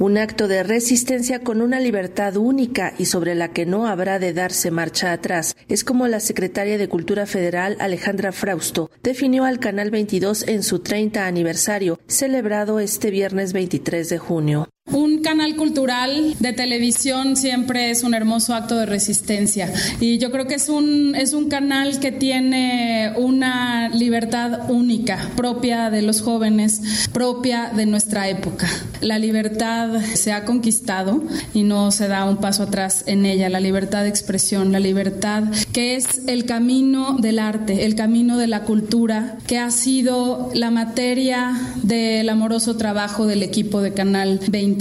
un 0.00 0.16
acto 0.16 0.48
de 0.48 0.62
resistencia 0.62 1.40
con 1.40 1.60
una 1.60 1.78
libertad 1.78 2.38
única 2.38 2.94
y 2.96 3.04
sobre 3.04 3.34
la 3.34 3.52
que 3.52 3.66
no 3.66 3.86
habrá 3.86 4.18
de 4.18 4.32
darse 4.32 4.70
marcha 4.70 5.12
atrás. 5.12 5.56
Es 5.68 5.84
como 5.84 6.08
la 6.08 6.20
secretaria 6.20 6.78
de 6.78 6.88
Cultura 6.88 7.26
Federal 7.26 7.76
Alejandra 7.80 8.32
Frausto 8.32 8.90
definió 9.02 9.44
al 9.44 9.60
Canal 9.60 9.90
22 9.90 10.48
en 10.48 10.62
su 10.62 10.78
30 10.78 11.26
aniversario, 11.26 12.00
celebrado 12.06 12.80
este 12.80 13.10
viernes 13.10 13.52
23 13.52 14.08
de 14.08 14.18
junio. 14.18 14.68
Un 14.86 15.22
canal 15.22 15.54
cultural 15.54 16.34
de 16.40 16.52
televisión 16.52 17.36
siempre 17.36 17.90
es 17.90 18.02
un 18.02 18.12
hermoso 18.12 18.54
acto 18.54 18.76
de 18.76 18.86
resistencia 18.86 19.72
y 20.00 20.18
yo 20.18 20.32
creo 20.32 20.48
que 20.48 20.54
es 20.54 20.68
un, 20.68 21.14
es 21.14 21.32
un 21.32 21.48
canal 21.48 22.00
que 22.00 22.10
tiene 22.10 23.12
una 23.16 23.88
libertad 23.90 24.68
única, 24.68 25.30
propia 25.36 25.90
de 25.90 26.02
los 26.02 26.22
jóvenes, 26.22 27.08
propia 27.12 27.70
de 27.70 27.86
nuestra 27.86 28.28
época. 28.30 28.68
La 29.00 29.18
libertad 29.18 30.00
se 30.14 30.32
ha 30.32 30.44
conquistado 30.44 31.22
y 31.54 31.62
no 31.62 31.92
se 31.92 32.08
da 32.08 32.24
un 32.24 32.38
paso 32.38 32.64
atrás 32.64 33.04
en 33.06 33.26
ella, 33.26 33.48
la 33.48 33.60
libertad 33.60 34.02
de 34.02 34.08
expresión, 34.08 34.72
la 34.72 34.80
libertad 34.80 35.44
que 35.72 35.96
es 35.96 36.26
el 36.26 36.44
camino 36.44 37.16
del 37.18 37.38
arte, 37.38 37.84
el 37.84 37.94
camino 37.94 38.36
de 38.38 38.46
la 38.46 38.62
cultura, 38.64 39.38
que 39.46 39.58
ha 39.58 39.70
sido 39.70 40.50
la 40.54 40.70
materia 40.70 41.54
del 41.82 42.28
amoroso 42.28 42.76
trabajo 42.76 43.26
del 43.26 43.42
equipo 43.42 43.80
de 43.80 43.92
Canal 43.92 44.40
20 44.48 44.80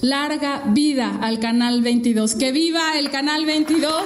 Larga 0.00 0.62
vida 0.68 1.18
al 1.22 1.40
Canal 1.40 1.82
22. 1.82 2.34
Que 2.34 2.52
viva 2.52 2.98
el 2.98 3.10
Canal 3.10 3.46
22. 3.46 4.02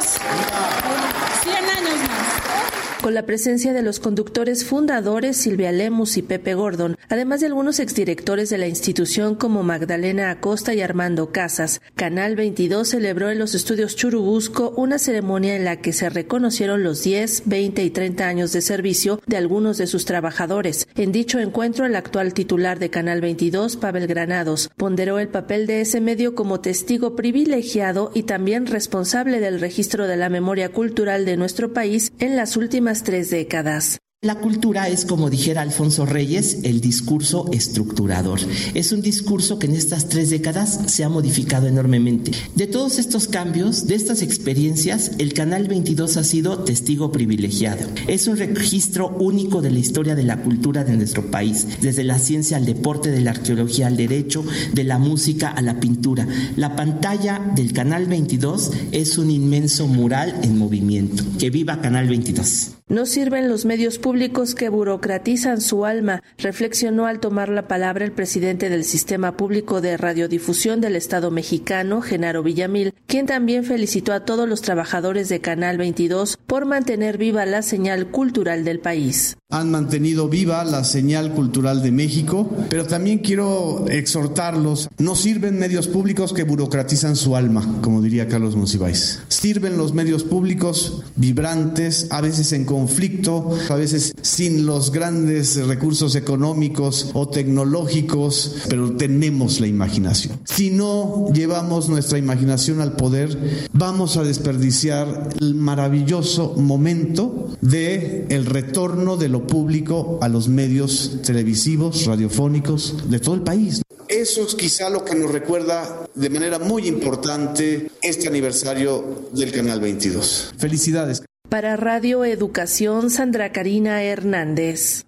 100 1.43 1.55
años 1.57 1.99
más 2.09 2.94
con 3.05 3.13
la 3.13 3.27
presencia 3.27 3.75
de 3.75 3.83
los 3.83 4.01
conductores 4.01 4.65
fundadores 4.65 5.37
Silvia 5.37 5.73
Lemus 5.73 6.17
y 6.17 6.23
Pepe 6.23 6.55
Gordon, 6.55 6.97
además 7.11 7.41
de 7.41 7.49
algunos 7.49 7.79
exdirectores 7.79 8.49
de 8.49 8.57
la 8.57 8.67
institución 8.67 9.35
como 9.35 9.63
Magdalena 9.63 10.31
Acosta 10.31 10.73
y 10.73 10.81
Armando 10.81 11.31
Casas. 11.31 11.83
Canal 11.97 12.35
22 12.35 12.89
celebró 12.89 13.29
en 13.29 13.39
los 13.39 13.55
estudios 13.55 13.95
Churubusco 13.95 14.73
una 14.79 14.99
ceremonia 14.99 15.55
en 15.55 15.67
la 15.67 15.83
que 15.83 15.93
se 15.93 16.09
reconocieron 16.09 16.83
los 16.83 17.03
10, 17.03 17.43
20 17.45 17.85
y 17.85 17.91
30 17.91 18.27
años 18.27 18.55
de 18.55 18.63
servicio 18.63 19.21
de 19.27 19.37
algunos 19.37 19.77
de 19.77 19.87
sus 19.87 20.07
trabajadores. 20.07 20.89
En 20.95 21.13
dicho 21.13 21.41
encuentro, 21.41 21.85
el 21.85 21.97
actual 21.97 22.33
titular 22.33 22.79
de 22.79 22.89
Canal 22.89 23.21
22, 23.21 23.77
Pavel 23.77 24.07
Granados, 24.07 24.71
ponderó 24.79 25.19
el 25.19 25.29
papel 25.29 25.67
de 25.67 25.83
ese 25.83 26.01
medio 26.01 26.35
como 26.35 26.61
testigo 26.61 27.17
privilegiado 27.17 28.13
y 28.15 28.23
también 28.23 28.65
responsable 28.65 29.41
del 29.41 29.61
registro 29.61 30.07
de 30.07 30.17
la 30.17 30.31
memoria 30.31 30.73
cultural 30.73 31.27
de 31.27 31.37
nuestro 31.37 31.75
país 31.75 32.11
en 32.19 32.35
las 32.37 32.57
últimas 32.57 32.94
tres 33.03 33.31
décadas. 33.31 33.99
La 34.25 34.37
cultura 34.37 34.89
es, 34.89 35.05
como 35.05 35.29
dijera 35.29 35.61
Alfonso 35.61 36.07
Reyes, 36.07 36.61
el 36.63 36.81
discurso 36.81 37.51
estructurador. 37.53 38.41
Es 38.73 38.91
un 38.91 39.03
discurso 39.03 39.59
que 39.59 39.67
en 39.67 39.75
estas 39.75 40.09
tres 40.09 40.31
décadas 40.31 40.81
se 40.87 41.05
ha 41.05 41.11
modificado 41.11 41.67
enormemente. 41.67 42.31
De 42.55 42.67
todos 42.67 42.99
estos 42.99 43.29
cambios, 43.29 43.87
de 43.87 43.97
estas 43.97 44.23
experiencias, 44.23 45.11
el 45.19 45.35
Canal 45.35 45.69
22 45.69 46.17
ha 46.17 46.25
sido 46.25 46.61
testigo 46.61 47.13
privilegiado. 47.13 47.87
Es 48.09 48.27
un 48.27 48.39
registro 48.39 49.11
único 49.19 49.61
de 49.61 49.73
la 49.73 49.81
historia 49.81 50.15
de 50.15 50.23
la 50.23 50.41
cultura 50.41 50.85
de 50.85 50.97
nuestro 50.97 51.31
país, 51.31 51.67
desde 51.83 52.03
la 52.03 52.19
ciencia 52.19 52.57
al 52.57 52.65
deporte, 52.65 53.11
de 53.11 53.21
la 53.21 53.33
arqueología 53.33 53.89
al 53.89 53.99
derecho, 53.99 54.43
de 54.73 54.85
la 54.85 54.97
música 54.97 55.51
a 55.51 55.61
la 55.61 55.81
pintura. 55.81 56.27
La 56.57 56.77
pantalla 56.77 57.43
del 57.55 57.75
Canal 57.75 58.07
22 58.07 58.71
es 58.91 59.19
un 59.19 59.31
inmenso 59.31 59.87
mural 59.87 60.35
en 60.43 60.57
movimiento. 60.57 61.23
Que 61.39 61.51
viva 61.51 61.83
Canal 61.83 62.09
22. 62.09 62.71
No 62.95 63.07
sirven 63.07 63.49
los 63.49 63.65
medios 63.65 63.99
públicos 63.99 64.55
que 64.55 64.69
burocratizan 64.69 65.61
su 65.61 65.85
alma, 65.85 66.23
reflexionó 66.39 67.07
al 67.07 67.19
tomar 67.19 67.49
la 67.49 67.67
palabra 67.67 68.05
el 68.05 68.13
presidente 68.13 68.69
del 68.69 68.85
Sistema 68.85 69.37
Público 69.37 69.81
de 69.81 69.97
Radiodifusión 69.97 70.81
del 70.81 70.95
Estado 70.95 71.33
mexicano, 71.33 72.03
Genaro 72.03 72.45
Villamil, 72.45 72.95
quien 73.09 73.27
también 73.27 73.65
felicitó 73.65 74.13
a 74.13 74.25
todos 74.25 74.49
los 74.49 74.63
trabajadores 74.63 75.29
de 75.29 75.41
Canal 75.41 75.77
22 75.77 76.39
por 76.47 76.67
mantener 76.67 77.19
viva 77.19 77.45
la 77.47 77.63
señal 77.63 78.13
cultural 78.13 78.65
del 78.65 78.79
país. 78.79 79.39
Han 79.55 79.71
mantenido 79.71 80.29
viva 80.29 80.65
la 80.65 80.83
señal 80.83 81.33
cultural 81.33 81.81
de 81.81 81.93
México, 81.93 82.51
pero 82.69 82.87
también 82.87 83.21
quiero 83.21 83.85
exhortarlos, 83.89 84.89
no 84.99 85.15
sirven 85.15 85.61
medios 85.61 85.87
públicos 85.87 86.33
que 86.33 86.43
burocratizan 86.43 87.15
su 87.15 87.37
alma, 87.37 87.79
como 87.81 88.03
diría 88.03 88.27
Carlos 88.27 88.57
Monsiváis. 88.57 89.21
Sirven 89.29 89.77
los 89.77 89.95
medios 89.95 90.25
públicos 90.25 91.05
vibrantes, 91.15 92.09
a 92.11 92.21
veces 92.21 92.53
en 92.53 92.65
conflicto, 92.65 93.57
a 93.69 93.77
veces 93.77 94.13
sin 94.23 94.67
los 94.67 94.91
grandes 94.91 95.65
recursos 95.65 96.17
económicos 96.17 97.11
o 97.13 97.29
tecnológicos, 97.29 98.57
pero 98.69 98.97
tenemos 98.97 99.61
la 99.61 99.69
imaginación. 99.69 100.41
Si 100.43 100.71
no 100.71 101.29
llevamos 101.33 101.89
nuestra 101.89 102.19
imaginación 102.19 102.81
al 102.81 102.97
poder, 102.97 103.69
vamos 103.73 104.17
a 104.17 104.25
desperdiciar 104.25 105.29
el 105.41 105.55
maravilloso 105.55 106.55
momento 106.57 107.51
de 107.61 108.27
el 108.31 108.47
retorno 108.47 109.17
de 109.17 109.29
lo 109.45 109.47
público 109.47 110.19
a 110.23 110.29
los 110.29 110.49
medios 110.49 111.21
televisivos, 111.23 112.07
radiofónicos 112.07 113.11
de 113.11 113.19
todo 113.19 113.35
el 113.35 113.43
país. 113.43 113.83
Eso 114.09 114.47
es 114.47 114.55
quizá 114.55 114.91
lo 114.91 115.05
que 115.05 115.15
nos 115.15 115.31
recuerda 115.31 116.09
de 116.15 116.31
manera 116.31 116.59
muy 116.59 116.87
importante 116.87 117.91
este 118.03 118.29
aniversario 118.29 119.29
del 119.33 119.53
Canal 119.53 119.81
22. 119.81 120.55
Felicidades. 120.59 121.23
Para 121.49 121.77
Radio 121.77 122.25
Educación, 122.25 123.11
Sandra 123.11 123.53
Karina 123.53 124.03
Hernández. 124.03 125.05